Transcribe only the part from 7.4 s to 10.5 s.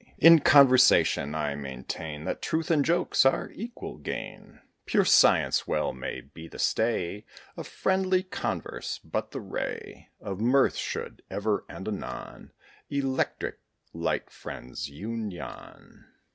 Of friendly converse; but the ray Of